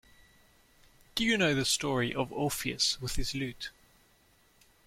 [1.13, 3.69] Do you know the story of Orpheus with his lute?